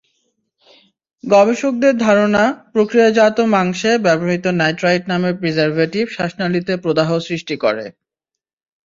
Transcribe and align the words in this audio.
গবেষকদের 1.23 1.93
ধারণা, 1.97 2.43
প্রক্রিয়াজাত 2.73 3.37
মাংসে 3.53 3.91
ব্যবহৃত 4.05 4.45
নাইট্রাইট 4.61 5.03
নামের 5.07 5.33
প্রিজারভেটিভ 5.37 6.03
শ্বাসনালিতে 6.15 6.73
প্রদাহ 6.83 7.09
সৃষ্টি 7.27 7.55
করে। 7.63 7.85